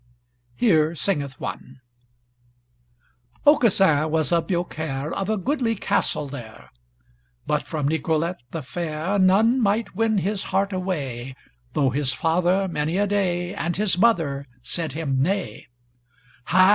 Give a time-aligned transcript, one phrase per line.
[0.55, 1.79] Here singeth one:
[3.45, 6.71] Aucassin was of Biaucaire Of a goodly castle there,
[7.45, 11.35] But from Nicolete the fair None might win his heart away
[11.73, 15.67] Though his father, many a day, And his mother said him nay,
[16.45, 16.69] "Ha!